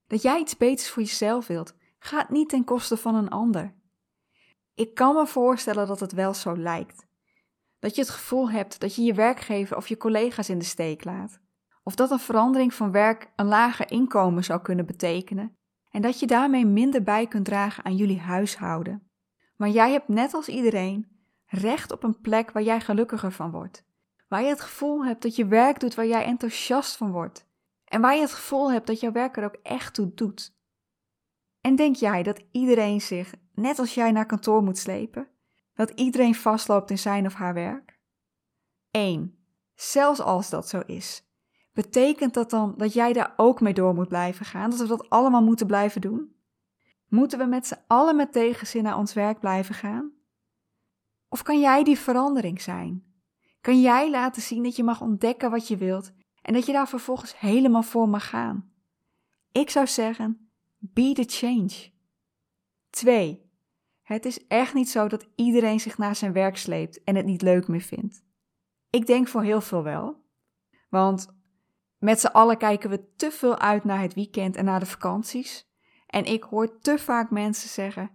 Dat 0.06 0.22
jij 0.22 0.40
iets 0.40 0.56
beters 0.56 0.90
voor 0.90 1.02
jezelf 1.02 1.46
wilt, 1.46 1.74
gaat 1.98 2.30
niet 2.30 2.48
ten 2.48 2.64
koste 2.64 2.96
van 2.96 3.14
een 3.14 3.28
ander. 3.28 3.74
Ik 4.74 4.94
kan 4.94 5.14
me 5.14 5.26
voorstellen 5.26 5.86
dat 5.86 6.00
het 6.00 6.12
wel 6.12 6.34
zo 6.34 6.56
lijkt. 6.56 7.06
Dat 7.78 7.94
je 7.94 8.00
het 8.00 8.10
gevoel 8.10 8.50
hebt 8.50 8.80
dat 8.80 8.94
je 8.94 9.02
je 9.02 9.14
werkgever 9.14 9.76
of 9.76 9.88
je 9.88 9.96
collega's 9.96 10.48
in 10.48 10.58
de 10.58 10.64
steek 10.64 11.04
laat. 11.04 11.40
Of 11.82 11.94
dat 11.94 12.10
een 12.10 12.18
verandering 12.18 12.74
van 12.74 12.90
werk 12.90 13.32
een 13.36 13.46
lager 13.46 13.90
inkomen 13.90 14.44
zou 14.44 14.60
kunnen 14.60 14.86
betekenen 14.86 15.56
en 15.90 16.02
dat 16.02 16.20
je 16.20 16.26
daarmee 16.26 16.66
minder 16.66 17.02
bij 17.02 17.26
kunt 17.26 17.44
dragen 17.44 17.84
aan 17.84 17.96
jullie 17.96 18.20
huishouden. 18.20 19.08
Maar 19.56 19.68
jij 19.68 19.92
hebt 19.92 20.08
net 20.08 20.34
als 20.34 20.48
iedereen 20.48 21.08
recht 21.46 21.92
op 21.92 22.02
een 22.02 22.20
plek 22.20 22.50
waar 22.50 22.62
jij 22.62 22.80
gelukkiger 22.80 23.32
van 23.32 23.50
wordt. 23.50 23.84
Waar 24.28 24.42
je 24.42 24.48
het 24.48 24.60
gevoel 24.60 25.04
hebt 25.04 25.22
dat 25.22 25.36
je 25.36 25.46
werk 25.46 25.80
doet 25.80 25.94
waar 25.94 26.06
jij 26.06 26.24
enthousiast 26.24 26.96
van 26.96 27.10
wordt. 27.10 27.46
En 27.84 28.00
waar 28.00 28.14
je 28.14 28.20
het 28.20 28.32
gevoel 28.32 28.72
hebt 28.72 28.86
dat 28.86 29.00
jouw 29.00 29.12
werk 29.12 29.36
er 29.36 29.44
ook 29.44 29.58
echt 29.62 29.94
toe 29.94 30.14
doet. 30.14 30.54
En 31.60 31.76
denk 31.76 31.96
jij 31.96 32.22
dat 32.22 32.42
iedereen 32.50 33.00
zich, 33.00 33.34
net 33.54 33.78
als 33.78 33.94
jij, 33.94 34.12
naar 34.12 34.26
kantoor 34.26 34.62
moet 34.62 34.78
slepen? 34.78 35.28
Dat 35.74 35.90
iedereen 35.90 36.34
vastloopt 36.34 36.90
in 36.90 36.98
zijn 36.98 37.26
of 37.26 37.34
haar 37.34 37.54
werk? 37.54 37.98
1. 38.90 39.38
Zelfs 39.74 40.20
als 40.20 40.50
dat 40.50 40.68
zo 40.68 40.80
is, 40.86 41.26
betekent 41.72 42.34
dat 42.34 42.50
dan 42.50 42.74
dat 42.76 42.92
jij 42.92 43.12
daar 43.12 43.34
ook 43.36 43.60
mee 43.60 43.74
door 43.74 43.94
moet 43.94 44.08
blijven 44.08 44.46
gaan? 44.46 44.70
Dat 44.70 44.78
we 44.78 44.86
dat 44.86 45.10
allemaal 45.10 45.42
moeten 45.42 45.66
blijven 45.66 46.00
doen? 46.00 46.36
Moeten 47.08 47.38
we 47.38 47.44
met 47.44 47.66
z'n 47.66 47.82
allen 47.86 48.16
met 48.16 48.32
tegenzin 48.32 48.82
naar 48.82 48.98
ons 48.98 49.12
werk 49.12 49.40
blijven 49.40 49.74
gaan? 49.74 50.12
Of 51.28 51.42
kan 51.42 51.60
jij 51.60 51.84
die 51.84 51.98
verandering 51.98 52.60
zijn? 52.60 53.14
kan 53.64 53.80
jij 53.80 54.10
laten 54.10 54.42
zien 54.42 54.62
dat 54.62 54.76
je 54.76 54.84
mag 54.84 55.00
ontdekken 55.00 55.50
wat 55.50 55.68
je 55.68 55.76
wilt 55.76 56.12
en 56.42 56.52
dat 56.52 56.66
je 56.66 56.72
daar 56.72 56.88
vervolgens 56.88 57.38
helemaal 57.38 57.82
voor 57.82 58.08
mag 58.08 58.28
gaan. 58.28 58.72
Ik 59.52 59.70
zou 59.70 59.86
zeggen, 59.86 60.50
be 60.78 61.12
the 61.12 61.24
change. 61.26 61.90
2. 62.90 63.43
Het 64.04 64.24
is 64.24 64.46
echt 64.46 64.74
niet 64.74 64.90
zo 64.90 65.08
dat 65.08 65.26
iedereen 65.34 65.80
zich 65.80 65.98
naar 65.98 66.16
zijn 66.16 66.32
werk 66.32 66.56
sleept 66.56 67.02
en 67.02 67.16
het 67.16 67.26
niet 67.26 67.42
leuk 67.42 67.68
meer 67.68 67.80
vindt. 67.80 68.24
Ik 68.90 69.06
denk 69.06 69.28
voor 69.28 69.42
heel 69.42 69.60
veel 69.60 69.82
wel. 69.82 70.22
Want 70.88 71.28
met 71.98 72.20
z'n 72.20 72.26
allen 72.26 72.58
kijken 72.58 72.90
we 72.90 73.14
te 73.16 73.30
veel 73.30 73.58
uit 73.58 73.84
naar 73.84 74.00
het 74.00 74.14
weekend 74.14 74.56
en 74.56 74.64
naar 74.64 74.80
de 74.80 74.86
vakanties. 74.86 75.68
En 76.06 76.24
ik 76.24 76.42
hoor 76.42 76.78
te 76.78 76.98
vaak 76.98 77.30
mensen 77.30 77.68
zeggen: 77.68 78.10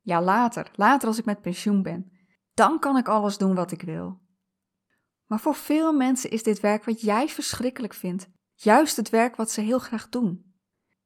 Ja, 0.00 0.22
later, 0.22 0.70
later 0.74 1.08
als 1.08 1.18
ik 1.18 1.24
met 1.24 1.40
pensioen 1.40 1.82
ben 1.82 2.10
Dan 2.54 2.78
kan 2.78 2.96
ik 2.96 3.08
alles 3.08 3.38
doen 3.38 3.54
wat 3.54 3.72
ik 3.72 3.82
wil. 3.82 4.20
Maar 5.26 5.40
voor 5.40 5.54
veel 5.54 5.92
mensen 5.92 6.30
is 6.30 6.42
dit 6.42 6.60
werk 6.60 6.84
wat 6.84 7.00
jij 7.00 7.28
verschrikkelijk 7.28 7.94
vindt, 7.94 8.28
juist 8.54 8.96
het 8.96 9.10
werk 9.10 9.36
wat 9.36 9.50
ze 9.50 9.60
heel 9.60 9.78
graag 9.78 10.08
doen. 10.08 10.54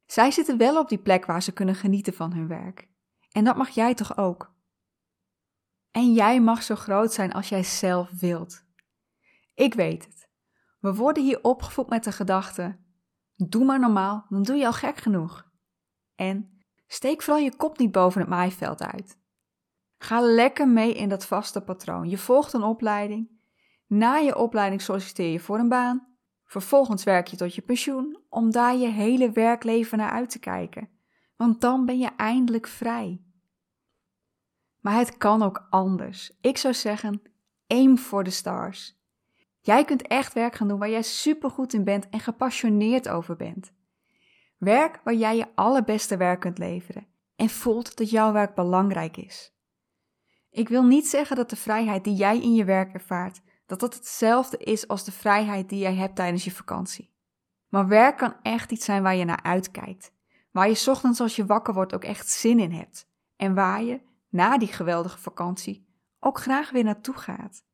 Zij 0.07 0.31
zitten 0.31 0.59
wel 0.59 0.79
op 0.79 0.89
die 0.89 0.99
plek 0.99 1.27
waar 1.27 1.43
ze 1.43 1.53
kunnen 1.53 1.75
genieten 1.75 2.15
van 2.15 2.33
hun 2.33 2.49
werk. 2.49 2.89
En 3.31 3.45
dat 3.45 3.57
mag 3.57 3.69
jij 3.69 3.95
toch 3.95 4.17
ook? 4.17 4.55
En 5.91 6.13
jij 6.13 6.41
mag 6.41 6.63
zo 6.63 6.75
groot 6.75 7.13
zijn 7.13 7.33
als 7.33 7.49
jij 7.49 7.63
zelf 7.63 8.11
wilt. 8.21 8.65
Ik 9.55 9.75
weet 9.75 10.05
het. 10.05 10.29
We 10.81 10.95
worden 10.95 11.23
hier 11.23 11.43
opgevoed 11.43 11.89
met 11.89 12.05
de 12.05 12.13
gedachte: 12.13 12.79
doe 13.35 13.65
maar 13.65 13.81
normaal, 13.81 14.27
dan 14.29 14.43
doe 14.43 14.57
je 14.57 14.67
al 14.67 14.73
gek 14.73 14.97
genoeg. 14.97 15.51
En 16.15 16.63
steek 16.87 17.23
vooral 17.23 17.43
je 17.43 17.57
kop 17.57 17.79
niet 17.79 17.93
boven 17.93 18.21
het 18.21 18.31
maaiveld 18.31 18.83
uit. 18.83 19.19
Ga 19.99 20.21
lekker 20.21 20.69
mee 20.69 20.95
in 20.95 21.09
dat 21.09 21.27
vaste 21.27 21.61
patroon. 21.61 22.09
Je 22.09 22.19
volgt 22.19 22.53
een 22.53 22.63
opleiding. 22.63 23.31
Na 23.87 24.15
je 24.15 24.37
opleiding 24.37 24.83
solliciteer 24.83 25.33
je 25.33 25.41
voor 25.41 25.59
een 25.59 25.69
baan. 25.69 26.09
Vervolgens 26.45 27.05
werk 27.05 27.27
je 27.27 27.37
tot 27.37 27.55
je 27.55 27.63
pensioen 27.63 28.23
om 28.29 28.51
daar 28.51 28.77
je 28.77 28.89
hele 28.89 29.31
werkleven 29.31 29.99
naar 29.99 30.11
uit 30.11 30.31
te 30.31 30.39
kijken. 30.39 31.00
Want 31.41 31.61
dan 31.61 31.85
ben 31.85 31.99
je 31.99 32.11
eindelijk 32.17 32.67
vrij. 32.67 33.21
Maar 34.81 34.95
het 34.95 35.17
kan 35.17 35.43
ook 35.43 35.67
anders. 35.71 36.33
Ik 36.41 36.57
zou 36.59 36.75
zeggen: 36.75 37.23
aim 37.67 37.99
for 37.99 38.25
the 38.25 38.31
stars. 38.31 38.99
Jij 39.61 39.85
kunt 39.85 40.07
echt 40.07 40.33
werk 40.33 40.55
gaan 40.55 40.69
doen 40.69 40.79
waar 40.79 40.91
jij 40.91 41.03
supergoed 41.03 41.73
in 41.73 41.85
bent 41.85 42.09
en 42.09 42.21
gepassioneerd 42.21 43.09
over 43.09 43.37
bent. 43.37 43.73
Werk 44.59 45.01
waar 45.05 45.15
jij 45.15 45.37
je 45.37 45.47
allerbeste 45.55 46.17
werk 46.17 46.41
kunt 46.41 46.59
leveren 46.59 47.07
en 47.37 47.49
voelt 47.49 47.97
dat 47.97 48.11
jouw 48.11 48.33
werk 48.33 48.55
belangrijk 48.55 49.17
is. 49.17 49.55
Ik 50.51 50.69
wil 50.69 50.85
niet 50.85 51.09
zeggen 51.09 51.37
dat 51.37 51.51
de 51.51 51.57
vrijheid 51.57 52.05
die 52.05 52.15
jij 52.15 52.41
in 52.41 52.55
je 52.55 52.65
werk 52.65 52.93
ervaart, 52.93 53.41
dat 53.67 53.81
dat 53.81 53.95
hetzelfde 53.95 54.57
is 54.57 54.89
als 54.89 55.05
de 55.05 55.13
vrijheid 55.13 55.69
die 55.69 55.79
jij 55.79 55.95
hebt 55.95 56.17
tijdens 56.17 56.45
je 56.45 56.51
vakantie. 56.51 57.15
Maar 57.69 57.89
werk 57.89 58.17
kan 58.17 58.37
echt 58.43 58.73
iets 58.73 58.85
zijn 58.85 59.03
waar 59.03 59.17
je 59.17 59.25
naar 59.25 59.43
uitkijkt, 59.43 60.19
waar 60.51 60.69
je 60.69 60.85
ochtends 60.91 61.21
als 61.21 61.37
je 61.37 61.47
wakker 61.47 61.75
wordt 61.75 61.95
ook 61.95 62.05
echt 62.05 62.29
zin 62.29 62.59
in 62.59 62.73
hebt 62.73 63.09
en 63.37 63.55
waar 63.55 63.83
je, 63.83 64.01
na 64.29 64.59
die 64.59 64.69
geweldige 64.69 65.19
vakantie, 65.19 65.87
ook 66.19 66.39
graag 66.39 66.71
weer 66.71 66.85
naartoe 66.85 67.15
gaat. 67.15 67.65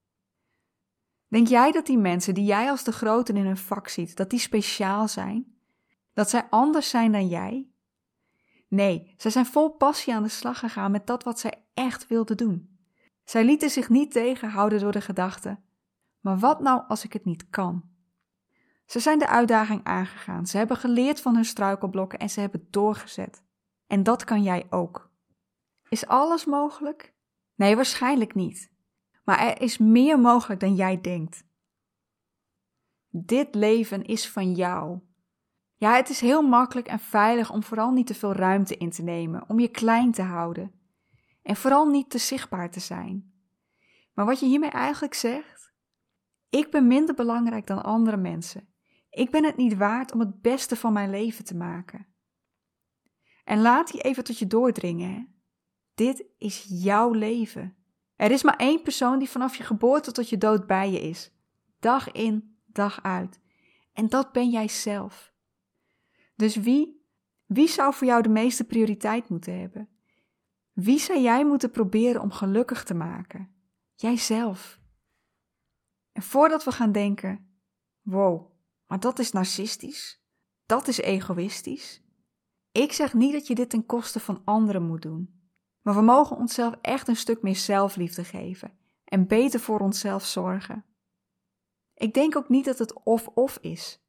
Denk 1.29 1.47
jij 1.47 1.73
dat 1.73 1.87
die 1.87 1.99
mensen 1.99 2.35
die 2.35 2.45
jij 2.45 2.71
als 2.71 2.85
de 2.85 2.93
groten 2.93 3.37
in 3.37 3.47
hun 3.47 3.57
vak 3.57 3.89
ziet, 3.89 4.17
dat 4.17 4.31
die 4.31 4.39
speciaal 4.39 5.09
zijn? 5.09 5.59
Dat 6.13 6.31
zij 6.31 6.47
anders 6.51 6.89
zijn 6.89 7.13
dan 7.13 7.29
jij? 7.29 7.71
Nee, 8.69 9.15
zij 9.17 9.31
zijn 9.31 9.47
vol 9.47 9.71
passie 9.71 10.15
aan 10.15 10.23
de 10.23 10.29
slag 10.29 10.59
gegaan 10.59 10.91
met 10.91 11.07
dat 11.07 11.23
wat 11.25 11.39
zij 11.41 11.65
echt 11.75 12.07
wilden 12.07 12.37
doen. 12.37 12.79
Zij 13.25 13.45
lieten 13.45 13.71
zich 13.71 13.89
niet 13.89 14.13
tegenhouden 14.13 14.81
door 14.81 14.93
de 14.93 15.01
gedachte: 15.01 15.59
maar 16.21 16.39
wat 16.39 16.61
nou 16.61 16.83
als 16.89 17.05
ik 17.05 17.13
het 17.13 17.25
niet 17.25 17.49
kan? 17.49 17.96
Ze 18.87 19.01
zijn 19.01 19.19
de 19.19 19.29
uitdaging 19.29 19.85
aangegaan, 19.85 20.47
ze 20.47 20.57
hebben 20.57 20.77
geleerd 20.77 21.21
van 21.21 21.35
hun 21.35 21.45
struikelblokken 21.45 22.19
en 22.19 22.31
ze 22.31 22.41
hebben 22.41 22.67
doorgezet. 22.71 23.45
En 23.87 24.03
dat 24.03 24.25
kan 24.25 24.43
jij 24.43 24.67
ook. 24.71 25.11
Is 25.89 26.07
alles 26.07 26.45
mogelijk? 26.45 27.15
Nee, 27.55 27.77
waarschijnlijk 27.77 28.35
niet. 28.35 28.73
Maar 29.25 29.39
er 29.39 29.61
is 29.61 29.79
meer 29.79 30.19
mogelijk 30.19 30.61
dan 30.61 30.75
jij 30.75 31.01
denkt. 31.01 31.45
Dit 33.09 33.55
leven 33.55 34.05
is 34.05 34.29
van 34.29 34.53
jou. 34.53 35.01
Ja, 35.75 35.95
het 35.95 36.09
is 36.09 36.21
heel 36.21 36.43
makkelijk 36.43 36.87
en 36.87 36.99
veilig 36.99 37.51
om 37.51 37.63
vooral 37.63 37.91
niet 37.91 38.07
te 38.07 38.15
veel 38.15 38.33
ruimte 38.33 38.77
in 38.77 38.91
te 38.91 39.03
nemen, 39.03 39.49
om 39.49 39.61
je 39.61 39.69
klein 39.69 40.13
te 40.13 40.23
houden. 40.23 40.81
En 41.43 41.57
vooral 41.57 41.87
niet 41.87 42.11
te 42.11 42.19
zichtbaar 42.19 42.71
te 42.71 42.81
zijn. 42.81 43.35
Maar 44.15 44.27
wat 44.27 44.41
je 44.41 44.47
hiermee 44.47 44.71
eigenlijk 44.71 45.15
zegt? 45.15 45.75
Ik 46.49 46.71
ben 46.71 46.87
minder 46.87 47.15
belangrijk 47.15 47.67
dan 47.67 47.85
andere 47.85 48.17
mensen. 48.17 48.69
Ik 49.17 49.31
ben 49.31 49.45
het 49.45 49.57
niet 49.57 49.77
waard 49.77 50.13
om 50.13 50.21
het 50.21 50.41
beste 50.43 50.77
van 50.77 50.93
mijn 50.93 51.11
leven 51.11 51.45
te 51.45 51.57
maken. 51.57 52.07
En 53.45 53.61
laat 53.61 53.91
die 53.91 54.01
even 54.01 54.25
tot 54.25 54.39
je 54.39 54.47
doordringen. 54.47 55.35
Dit 55.95 56.25
is 56.39 56.67
jouw 56.69 57.13
leven. 57.13 57.77
Er 58.17 58.31
is 58.31 58.43
maar 58.43 58.57
één 58.57 58.83
persoon 58.83 59.19
die 59.19 59.29
vanaf 59.29 59.57
je 59.57 59.63
geboorte 59.63 60.13
tot 60.13 60.29
je 60.29 60.39
dood 60.39 60.67
bij 60.67 60.91
je 60.91 61.01
is. 61.01 61.33
Dag 61.79 62.13
in, 62.13 62.59
dag 62.67 63.03
uit. 63.03 63.41
En 63.93 64.09
dat 64.09 64.33
ben 64.33 64.51
jij 64.51 64.69
zelf. 64.69 65.33
Dus 66.35 66.57
wie, 66.57 67.07
wie 67.47 67.69
zou 67.69 67.95
voor 67.95 68.07
jou 68.07 68.23
de 68.23 68.29
meeste 68.29 68.65
prioriteit 68.65 69.29
moeten 69.29 69.61
hebben? 69.61 69.89
Wie 70.73 70.99
zou 70.99 71.21
jij 71.21 71.47
moeten 71.47 71.71
proberen 71.71 72.21
om 72.21 72.31
gelukkig 72.31 72.85
te 72.85 72.95
maken? 72.95 73.51
Jijzelf. 73.95 74.81
En 76.13 76.23
voordat 76.23 76.65
we 76.65 76.73
gaan 76.73 76.93
denken: 76.93 77.61
wow, 78.03 78.55
maar 78.87 79.01
dat 79.01 79.19
is 79.19 79.33
narcistisch, 79.33 80.21
dat 80.67 80.89
is 80.89 80.99
egoïstisch. 81.01 82.03
Ik 82.73 82.93
zeg 82.93 83.15
niet 83.15 83.33
dat 83.33 83.47
je 83.47 83.55
dit 83.55 83.71
ten 83.71 83.87
koste 83.87 84.21
van 84.21 84.43
anderen 84.45 84.83
moet 84.87 85.03
doen. 85.03 85.37
Maar 85.83 85.95
we 85.95 86.01
mogen 86.01 86.37
onszelf 86.37 86.75
echt 86.81 87.09
een 87.09 87.17
stuk 87.17 87.43
meer 87.43 87.57
zelfliefde 87.57 88.25
geven 88.25 88.79
en 89.05 89.27
beter 89.27 89.61
voor 89.61 89.81
onszelf 89.81 90.25
zorgen. 90.25 90.85
Ik 91.95 92.15
denk 92.15 92.37
ook 92.37 92.49
niet 92.49 92.65
dat 92.65 92.79
het 92.79 93.03
of-of 93.05 93.59
is. 93.61 94.01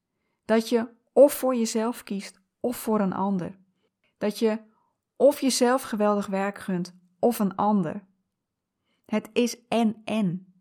Dat 0.46 0.69
je 0.69 0.89
of 1.13 1.34
voor 1.34 1.55
jezelf 1.55 2.03
kiest 2.03 2.41
of 2.60 2.77
voor 2.77 3.00
een 3.00 3.13
ander. 3.13 3.60
Dat 4.17 4.39
je 4.39 4.60
of 5.15 5.41
jezelf 5.41 5.81
geweldig 5.81 6.25
werk 6.25 6.57
gunt 6.57 6.96
of 7.19 7.39
een 7.39 7.55
ander. 7.55 8.07
Het 9.05 9.29
is 9.34 9.67
en-en. 9.67 10.53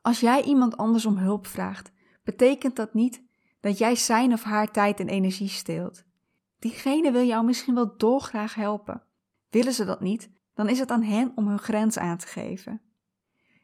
Als 0.00 0.20
jij 0.20 0.42
iemand 0.42 0.76
anders 0.76 1.06
om 1.06 1.16
hulp 1.16 1.46
vraagt, 1.46 1.92
betekent 2.30 2.76
dat 2.76 2.94
niet 2.94 3.22
dat 3.60 3.78
jij 3.78 3.94
zijn 3.94 4.32
of 4.32 4.42
haar 4.42 4.70
tijd 4.70 5.00
en 5.00 5.08
energie 5.08 5.48
steelt. 5.48 6.04
Diegene 6.58 7.12
wil 7.12 7.24
jou 7.24 7.44
misschien 7.44 7.74
wel 7.74 7.96
dolgraag 7.96 8.54
helpen, 8.54 9.02
Willen 9.50 9.72
ze 9.72 9.84
dat 9.84 10.00
niet, 10.00 10.30
dan 10.54 10.68
is 10.68 10.78
het 10.78 10.90
aan 10.90 11.02
hen 11.02 11.32
om 11.34 11.48
hun 11.48 11.58
grens 11.58 11.98
aan 11.98 12.16
te 12.16 12.26
geven. 12.26 12.80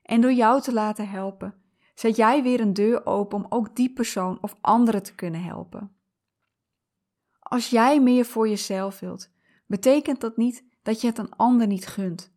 En 0.02 0.20
door 0.20 0.32
jou 0.32 0.60
te 0.60 0.72
laten 0.72 1.08
helpen, 1.08 1.54
zet 1.94 2.16
jij 2.16 2.42
weer 2.42 2.60
een 2.60 2.72
deur 2.72 3.06
open 3.06 3.38
om 3.38 3.46
ook 3.48 3.76
die 3.76 3.92
persoon 3.92 4.38
of 4.40 4.56
anderen 4.60 5.02
te 5.02 5.14
kunnen 5.14 5.42
helpen. 5.42 5.96
Als 7.38 7.70
jij 7.70 8.00
meer 8.00 8.24
voor 8.24 8.48
jezelf 8.48 9.00
wilt, 9.00 9.30
betekent 9.66 10.20
dat 10.20 10.36
niet 10.36 10.64
dat 10.82 11.00
je 11.00 11.06
het 11.06 11.18
een 11.18 11.36
ander 11.36 11.66
niet 11.66 11.86
gunt. 11.86 12.34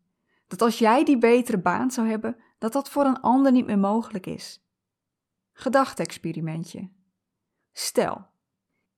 Dat 0.48 0.62
als 0.62 0.80
jij 0.80 1.04
die 1.04 1.18
betere 1.18 1.58
baan 1.58 1.92
zou 1.92 2.08
hebben, 2.08 2.38
dat 2.58 2.74
dat 2.74 2.90
voor 2.90 3.06
een 3.06 3.22
ander 3.22 3.52
niet 3.52 3.66
meer 3.66 3.80
mogelijk 3.80 4.26
is. 4.26 4.69
Gedachte-experimentje. 5.60 6.90
Stel, 7.72 8.28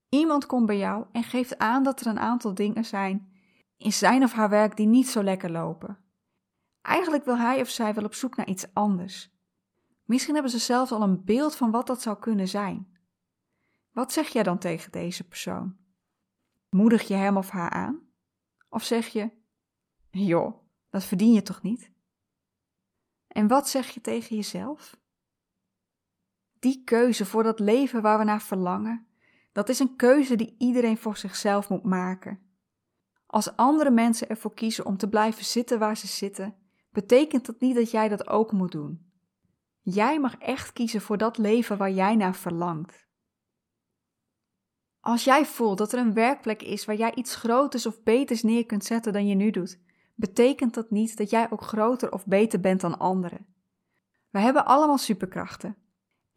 iemand 0.10 0.46
komt 0.46 0.66
bij 0.66 0.78
jou 0.78 1.06
en 1.12 1.24
geeft 1.24 1.58
aan 1.58 1.84
dat 1.84 2.00
er 2.00 2.08
een 2.08 2.20
aantal 2.20 2.54
dingen 2.54 2.86
zijn 2.86 3.32
in 3.78 3.94
zijn 3.94 4.24
of 4.24 4.34
haar 4.34 4.50
werk 4.50 4.78
die 4.78 4.88
niet 4.88 5.08
zo 5.08 5.24
lekker 5.24 5.52
lopen. 5.52 5.98
Eigenlijk 6.82 7.26
wil 7.26 7.38
hij 7.38 7.62
of 7.62 7.70
zij 7.70 7.94
wel 7.94 8.04
op 8.04 8.14
zoek 8.14 8.36
naar 8.36 8.48
iets 8.48 8.74
anders. 8.74 9.32
Misschien 10.04 10.34
hebben 10.34 10.52
ze 10.52 10.60
zelfs 10.60 10.92
al 10.92 11.02
een 11.02 11.24
beeld 11.24 11.56
van 11.56 11.72
wat 11.72 11.88
dat 11.88 12.02
zou 12.02 12.20
kunnen 12.20 12.48
zijn. 12.48 12.98
Wat 13.92 14.12
zeg 14.12 14.28
jij 14.28 14.44
dan 14.44 14.58
tegen 14.58 14.92
deze 14.92 15.28
persoon? 15.28 15.78
Moedig 16.70 17.08
je 17.08 17.14
hem 17.14 17.38
of 17.38 17.50
haar 17.50 17.70
aan? 17.70 18.00
Of 18.70 18.84
zeg 18.84 19.08
je: 19.08 19.32
Joh, 20.10 20.64
dat 20.90 21.04
verdien 21.04 21.34
je 21.34 21.42
toch 21.42 21.62
niet? 21.62 21.92
En 23.28 23.48
wat 23.48 23.70
zeg 23.70 23.90
je 23.90 24.02
tegen 24.02 24.36
jezelf? 24.36 25.00
Die 26.62 26.84
keuze 26.84 27.26
voor 27.26 27.44
dat 27.44 27.60
leven 27.60 28.02
waar 28.02 28.18
we 28.18 28.24
naar 28.24 28.42
verlangen, 28.42 29.08
dat 29.52 29.70
is 29.70 29.80
een 29.80 29.96
keuze 29.96 30.36
die 30.36 30.56
iedereen 30.58 30.98
voor 30.98 31.18
zichzelf 31.18 31.70
moet 31.70 31.84
maken. 31.84 32.40
Als 33.26 33.56
andere 33.56 33.92
mensen 33.92 34.30
ervoor 34.30 34.54
kiezen 34.54 34.86
om 34.86 34.98
te 34.98 35.10
blijven 35.10 35.46
zitten 35.46 35.80
waar 35.80 35.98
ze 35.98 36.08
zitten, 36.08 36.56
betekent 36.92 37.46
dat 37.46 37.60
niet 37.60 37.76
dat 37.76 37.92
jij 37.92 38.10
dat 38.10 38.28
ook 38.28 38.52
moet 38.52 38.72
doen. 38.72 39.12
Jij 39.82 40.20
mag 40.20 40.38
echt 40.38 40.74
kiezen 40.74 41.02
voor 41.02 41.18
dat 41.18 41.38
leven 41.38 41.78
waar 41.78 41.92
jij 41.92 42.16
naar 42.16 42.36
verlangt. 42.36 43.08
Als 45.00 45.24
jij 45.24 45.46
voelt 45.46 45.78
dat 45.78 45.94
er 45.94 46.00
een 46.00 46.14
werkplek 46.14 46.62
is 46.62 46.86
waar 46.86 46.96
jij 46.96 47.16
iets 47.16 47.36
groters 47.36 47.86
of 47.86 48.04
beters 48.04 48.44
neer 48.44 48.66
kunt 48.66 48.86
zetten 48.86 49.14
dan 49.14 49.28
je 49.28 49.36
nu 49.36 49.52
doet, 49.52 49.80
betekent 50.16 50.74
dat 50.74 50.92
niet 50.92 51.18
dat 51.18 51.30
jij 51.30 51.52
ook 51.52 51.62
groter 51.62 52.12
of 52.12 52.26
beter 52.26 52.60
bent 52.60 52.82
dan 52.82 53.00
anderen. 53.00 53.46
We 54.30 54.40
hebben 54.40 54.66
allemaal 54.66 54.98
superkrachten. 54.98 55.81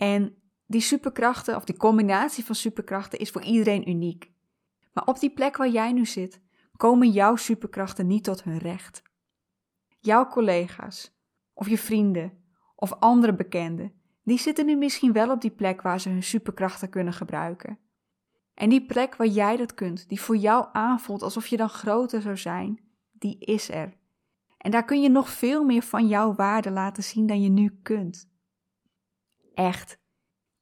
En 0.04 0.34
die 0.66 0.80
superkrachten, 0.80 1.56
of 1.56 1.64
die 1.64 1.76
combinatie 1.76 2.44
van 2.44 2.54
superkrachten, 2.54 3.18
is 3.18 3.30
voor 3.30 3.42
iedereen 3.42 3.88
uniek. 3.88 4.32
Maar 4.92 5.04
op 5.04 5.20
die 5.20 5.30
plek 5.30 5.56
waar 5.56 5.68
jij 5.68 5.92
nu 5.92 6.06
zit, 6.06 6.40
komen 6.76 7.10
jouw 7.10 7.36
superkrachten 7.36 8.06
niet 8.06 8.24
tot 8.24 8.42
hun 8.42 8.58
recht. 8.58 9.02
Jouw 10.00 10.26
collega's, 10.28 11.18
of 11.52 11.68
je 11.68 11.78
vrienden, 11.78 12.32
of 12.76 12.92
andere 12.92 13.34
bekenden, 13.34 13.92
die 14.22 14.38
zitten 14.38 14.66
nu 14.66 14.76
misschien 14.76 15.12
wel 15.12 15.30
op 15.30 15.40
die 15.40 15.50
plek 15.50 15.82
waar 15.82 16.00
ze 16.00 16.08
hun 16.08 16.22
superkrachten 16.22 16.88
kunnen 16.88 17.12
gebruiken. 17.12 17.78
En 18.54 18.68
die 18.68 18.86
plek 18.86 19.16
waar 19.16 19.26
jij 19.26 19.56
dat 19.56 19.74
kunt, 19.74 20.08
die 20.08 20.20
voor 20.20 20.36
jou 20.36 20.66
aanvoelt 20.72 21.22
alsof 21.22 21.46
je 21.46 21.56
dan 21.56 21.68
groter 21.68 22.22
zou 22.22 22.36
zijn, 22.36 22.80
die 23.12 23.38
is 23.38 23.70
er. 23.70 23.96
En 24.58 24.70
daar 24.70 24.84
kun 24.84 25.02
je 25.02 25.08
nog 25.08 25.28
veel 25.28 25.64
meer 25.64 25.82
van 25.82 26.08
jouw 26.08 26.34
waarde 26.34 26.70
laten 26.70 27.02
zien 27.02 27.26
dan 27.26 27.42
je 27.42 27.48
nu 27.48 27.78
kunt. 27.82 28.32
Echt, 29.54 29.98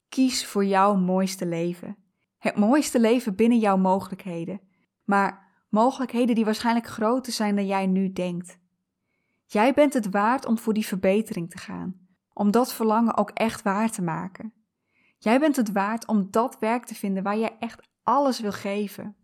kies 0.09 0.45
voor 0.45 0.65
jouw 0.65 0.95
mooiste 0.95 1.45
leven. 1.45 1.97
Het 2.37 2.55
mooiste 2.55 2.99
leven 2.99 3.35
binnen 3.35 3.59
jouw 3.59 3.77
mogelijkheden. 3.77 4.61
Maar 5.03 5.65
mogelijkheden 5.69 6.35
die 6.35 6.45
waarschijnlijk 6.45 6.87
groter 6.87 7.33
zijn 7.33 7.55
dan 7.55 7.65
jij 7.65 7.87
nu 7.87 8.11
denkt. 8.11 8.59
Jij 9.45 9.73
bent 9.73 9.93
het 9.93 10.09
waard 10.09 10.45
om 10.45 10.57
voor 10.57 10.73
die 10.73 10.85
verbetering 10.85 11.49
te 11.49 11.57
gaan, 11.57 12.07
om 12.33 12.51
dat 12.51 12.73
verlangen 12.73 13.17
ook 13.17 13.29
echt 13.29 13.61
waar 13.61 13.91
te 13.91 14.01
maken. 14.01 14.53
Jij 15.17 15.39
bent 15.39 15.55
het 15.55 15.71
waard 15.71 16.07
om 16.07 16.31
dat 16.31 16.59
werk 16.59 16.85
te 16.85 16.95
vinden 16.95 17.23
waar 17.23 17.37
jij 17.37 17.57
echt 17.59 17.89
alles 18.03 18.39
wil 18.39 18.51
geven. 18.51 19.15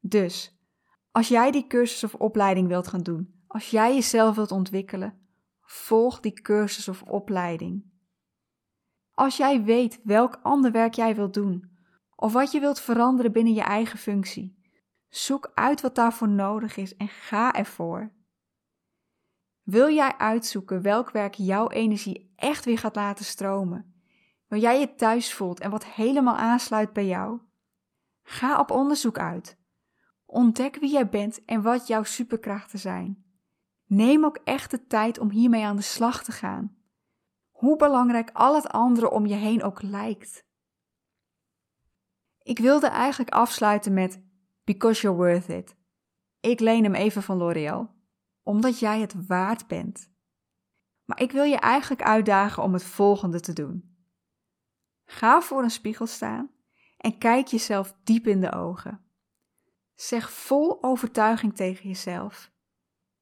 Dus, 0.00 0.58
als 1.10 1.28
jij 1.28 1.50
die 1.50 1.66
cursus 1.66 2.04
of 2.04 2.14
opleiding 2.14 2.68
wilt 2.68 2.88
gaan 2.88 3.02
doen, 3.02 3.42
als 3.46 3.70
jij 3.70 3.94
jezelf 3.94 4.36
wilt 4.36 4.50
ontwikkelen, 4.50 5.18
volg 5.60 6.20
die 6.20 6.32
cursus 6.32 6.88
of 6.88 7.02
opleiding. 7.02 7.91
Als 9.22 9.36
jij 9.36 9.62
weet 9.62 10.00
welk 10.04 10.38
ander 10.42 10.72
werk 10.72 10.94
jij 10.94 11.14
wilt 11.14 11.34
doen, 11.34 11.70
of 12.16 12.32
wat 12.32 12.52
je 12.52 12.60
wilt 12.60 12.80
veranderen 12.80 13.32
binnen 13.32 13.54
je 13.54 13.60
eigen 13.62 13.98
functie, 13.98 14.58
zoek 15.08 15.50
uit 15.54 15.80
wat 15.80 15.94
daarvoor 15.94 16.28
nodig 16.28 16.76
is 16.76 16.96
en 16.96 17.08
ga 17.08 17.52
ervoor. 17.52 18.12
Wil 19.62 19.90
jij 19.90 20.14
uitzoeken 20.18 20.82
welk 20.82 21.10
werk 21.10 21.34
jouw 21.34 21.68
energie 21.68 22.32
echt 22.36 22.64
weer 22.64 22.78
gaat 22.78 22.96
laten 22.96 23.24
stromen, 23.24 23.94
waar 24.48 24.58
jij 24.58 24.80
je 24.80 24.94
thuis 24.94 25.34
voelt 25.34 25.60
en 25.60 25.70
wat 25.70 25.84
helemaal 25.84 26.36
aansluit 26.36 26.92
bij 26.92 27.06
jou? 27.06 27.40
Ga 28.22 28.58
op 28.58 28.70
onderzoek 28.70 29.18
uit. 29.18 29.58
Ontdek 30.26 30.76
wie 30.76 30.92
jij 30.92 31.08
bent 31.08 31.44
en 31.44 31.62
wat 31.62 31.86
jouw 31.86 32.02
superkrachten 32.02 32.78
zijn. 32.78 33.24
Neem 33.86 34.24
ook 34.24 34.38
echt 34.44 34.70
de 34.70 34.86
tijd 34.86 35.18
om 35.18 35.30
hiermee 35.30 35.64
aan 35.64 35.76
de 35.76 35.82
slag 35.82 36.24
te 36.24 36.32
gaan. 36.32 36.81
Hoe 37.62 37.76
belangrijk 37.76 38.30
al 38.32 38.54
het 38.54 38.68
andere 38.68 39.10
om 39.10 39.26
je 39.26 39.34
heen 39.34 39.62
ook 39.62 39.82
lijkt. 39.82 40.46
Ik 42.38 42.58
wilde 42.58 42.86
eigenlijk 42.86 43.30
afsluiten 43.30 43.92
met 43.92 44.22
Because 44.64 45.00
you're 45.00 45.16
worth 45.16 45.48
it. 45.48 45.76
Ik 46.40 46.60
leen 46.60 46.84
hem 46.84 46.94
even 46.94 47.22
van 47.22 47.36
L'Oreal, 47.36 47.94
omdat 48.42 48.78
jij 48.78 49.00
het 49.00 49.26
waard 49.26 49.66
bent. 49.66 50.10
Maar 51.04 51.20
ik 51.20 51.32
wil 51.32 51.44
je 51.44 51.56
eigenlijk 51.56 52.02
uitdagen 52.02 52.62
om 52.62 52.72
het 52.72 52.84
volgende 52.84 53.40
te 53.40 53.52
doen. 53.52 53.96
Ga 55.04 55.40
voor 55.40 55.62
een 55.62 55.70
spiegel 55.70 56.06
staan 56.06 56.50
en 56.96 57.18
kijk 57.18 57.46
jezelf 57.46 57.94
diep 58.04 58.26
in 58.26 58.40
de 58.40 58.52
ogen. 58.52 59.04
Zeg 59.94 60.32
vol 60.32 60.82
overtuiging 60.82 61.56
tegen 61.56 61.88
jezelf: 61.88 62.52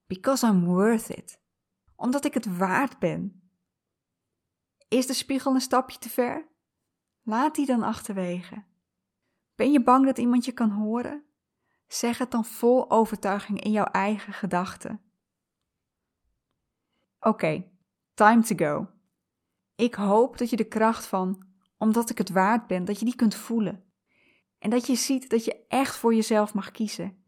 Because 0.06 0.46
I'm 0.46 0.64
worth 0.64 1.08
it. 1.08 1.40
Omdat 1.96 2.24
ik 2.24 2.34
het 2.34 2.56
waard 2.56 2.98
ben. 2.98 3.34
Is 4.90 5.06
de 5.06 5.14
spiegel 5.14 5.54
een 5.54 5.60
stapje 5.60 5.98
te 5.98 6.08
ver? 6.08 6.48
Laat 7.22 7.54
die 7.54 7.66
dan 7.66 7.82
achterwege. 7.82 8.64
Ben 9.54 9.72
je 9.72 9.82
bang 9.82 10.06
dat 10.06 10.18
iemand 10.18 10.44
je 10.44 10.52
kan 10.52 10.70
horen? 10.70 11.24
Zeg 11.86 12.18
het 12.18 12.30
dan 12.30 12.44
vol 12.44 12.90
overtuiging 12.90 13.60
in 13.60 13.70
jouw 13.70 13.84
eigen 13.84 14.32
gedachten. 14.32 15.00
Oké, 17.20 17.70
time 18.14 18.42
to 18.42 18.56
go. 18.56 18.88
Ik 19.74 19.94
hoop 19.94 20.38
dat 20.38 20.50
je 20.50 20.56
de 20.56 20.68
kracht 20.68 21.06
van, 21.06 21.46
omdat 21.78 22.10
ik 22.10 22.18
het 22.18 22.30
waard 22.30 22.66
ben, 22.66 22.84
dat 22.84 22.98
je 22.98 23.04
die 23.04 23.16
kunt 23.16 23.34
voelen. 23.34 23.92
En 24.58 24.70
dat 24.70 24.86
je 24.86 24.94
ziet 24.94 25.30
dat 25.30 25.44
je 25.44 25.66
echt 25.68 25.96
voor 25.96 26.14
jezelf 26.14 26.54
mag 26.54 26.70
kiezen. 26.70 27.24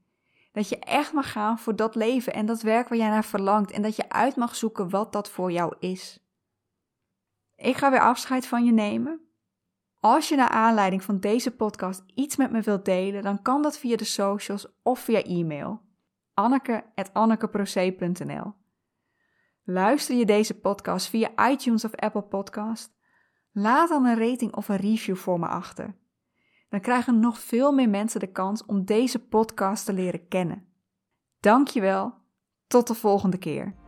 Dat 0.52 0.69
je 0.69 0.78
echt 0.78 1.12
mag 1.12 1.33
gaan 1.33 1.59
voor 1.59 1.76
dat 1.76 1.95
leven 1.95 2.33
en 2.33 2.47
dat 2.47 2.62
werk 2.62 2.88
waar 2.88 2.99
jij 2.99 3.09
naar 3.09 3.25
verlangt. 3.25 3.71
En 3.71 3.83
dat 3.83 3.97
je 3.97 4.09
uit 4.09 4.37
mag 4.37 4.57
zoeken 4.57 4.90
wat 4.90 5.12
dat 5.12 5.31
voor 5.31 5.52
jou 5.52 5.75
is. 5.78 6.22
Ik 7.62 7.76
ga 7.76 7.90
weer 7.90 8.00
afscheid 8.00 8.47
van 8.47 8.64
je 8.64 8.73
nemen. 8.73 9.21
Als 10.00 10.28
je 10.28 10.37
naar 10.37 10.49
aanleiding 10.49 11.02
van 11.02 11.21
deze 11.21 11.56
podcast 11.56 12.02
iets 12.15 12.37
met 12.37 12.50
me 12.50 12.60
wilt 12.60 12.84
delen, 12.84 13.23
dan 13.23 13.43
kan 13.43 13.63
dat 13.63 13.78
via 13.78 13.97
de 13.97 14.04
socials 14.04 14.67
of 14.82 15.00
via 15.00 15.23
e-mail. 15.23 15.82
anneke.annekeproce.nl 16.34 18.54
Luister 19.65 20.17
je 20.17 20.26
deze 20.26 20.60
podcast 20.60 21.08
via 21.08 21.50
iTunes 21.50 21.84
of 21.84 21.95
Apple 21.95 22.23
Podcast? 22.23 22.95
Laat 23.52 23.89
dan 23.89 24.04
een 24.04 24.19
rating 24.19 24.54
of 24.54 24.69
een 24.69 24.76
review 24.76 25.17
voor 25.17 25.39
me 25.39 25.47
achter. 25.47 25.97
Dan 26.69 26.80
krijgen 26.80 27.21
nog 27.21 27.39
veel 27.39 27.73
meer 27.73 27.89
mensen 27.89 28.21
de 28.21 28.32
kans 28.32 28.65
om 28.65 28.84
deze 28.84 29.26
podcast 29.26 29.84
te 29.84 29.93
leren 29.93 30.28
kennen. 30.28 30.67
Dankjewel, 31.41 32.15
tot 32.67 32.87
de 32.87 32.95
volgende 32.95 33.39
keer. 33.39 33.81